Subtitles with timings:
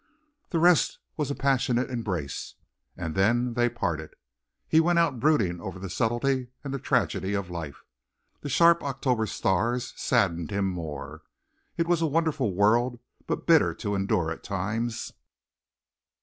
[0.49, 2.55] The rest was a passionate embrace.
[2.97, 4.15] And then they parted.
[4.67, 7.83] He went out brooding over the subtlety and the tragedy of life.
[8.39, 11.21] The sharp October stars saddened him more.
[11.77, 15.13] It was a wonderful world but bitter to endure at times.